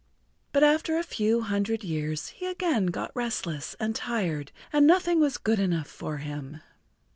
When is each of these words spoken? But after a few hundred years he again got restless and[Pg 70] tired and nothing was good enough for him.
But 0.51 0.63
after 0.63 0.97
a 0.97 1.03
few 1.03 1.41
hundred 1.41 1.83
years 1.83 2.29
he 2.29 2.47
again 2.47 2.87
got 2.87 3.11
restless 3.15 3.75
and[Pg 3.79 3.97
70] 3.97 3.99
tired 3.99 4.51
and 4.73 4.87
nothing 4.87 5.19
was 5.19 5.37
good 5.37 5.59
enough 5.59 5.85
for 5.87 6.17
him. 6.17 6.59